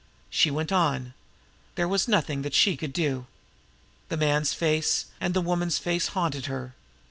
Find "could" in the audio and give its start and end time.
2.75-2.91